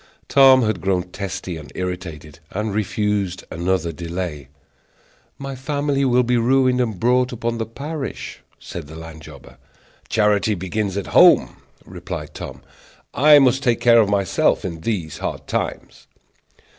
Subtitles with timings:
[0.27, 4.47] Tom had grown testy and irritated, and refused another delay.
[5.37, 9.57] "My family will be ruined, and brought upon the parish," said the land jobber.
[10.09, 12.63] "Charity begins at home," replied Tom;
[13.13, 16.07] "I must take care of myself in these hard times."